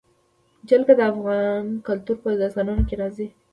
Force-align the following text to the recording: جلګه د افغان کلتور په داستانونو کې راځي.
جلګه 0.69 0.93
د 0.97 1.01
افغان 1.11 1.63
کلتور 1.87 2.17
په 2.23 2.29
داستانونو 2.41 2.83
کې 2.87 2.95
راځي. 3.01 3.27